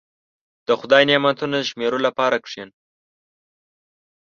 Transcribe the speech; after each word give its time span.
•د 0.67 0.69
خدای 0.79 1.03
نعمتونه 1.09 1.57
شمیرلو 1.69 2.03
لپاره 2.07 2.35
کښېنه. 2.45 2.73